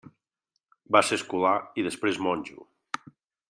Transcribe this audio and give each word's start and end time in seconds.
Va 0.95 1.03
ser 1.09 1.19
escola 1.21 1.53
i 1.83 1.87
després 1.91 2.21
monjo. 2.29 2.69